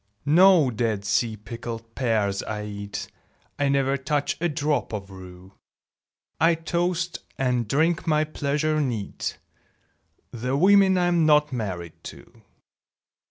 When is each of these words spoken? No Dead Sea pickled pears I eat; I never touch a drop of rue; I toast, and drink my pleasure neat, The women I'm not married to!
No 0.25 0.71
Dead 0.71 1.05
Sea 1.05 1.37
pickled 1.37 1.93
pears 1.93 2.41
I 2.41 2.65
eat; 2.65 3.07
I 3.59 3.69
never 3.69 3.97
touch 3.97 4.35
a 4.41 4.49
drop 4.49 4.93
of 4.93 5.11
rue; 5.11 5.53
I 6.39 6.55
toast, 6.55 7.19
and 7.37 7.67
drink 7.67 8.07
my 8.07 8.23
pleasure 8.23 8.81
neat, 8.81 9.37
The 10.31 10.57
women 10.57 10.97
I'm 10.97 11.27
not 11.27 11.53
married 11.53 12.03
to! 12.05 12.41